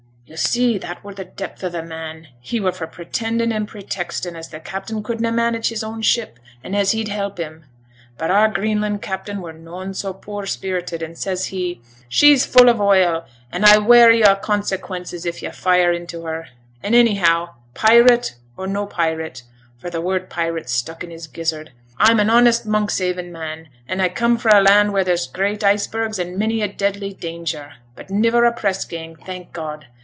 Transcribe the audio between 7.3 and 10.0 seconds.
him. But our Greenland captain were noane